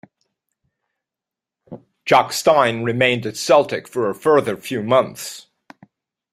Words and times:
Jock 2.05 2.33
Stein 2.33 2.81
remained 2.83 3.27
at 3.27 3.37
Celtic 3.37 3.87
for 3.87 4.09
a 4.09 4.15
further 4.15 4.57
few 4.57 4.81
months. 4.81 5.45